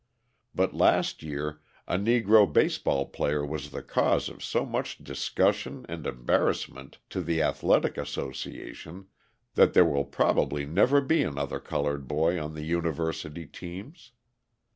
[0.55, 6.07] But last year a Negro baseball player was the cause of so much discussion and
[6.07, 9.09] embarrassment to the athletic association
[9.53, 14.13] that there will probably never be another coloured boy on the university teams.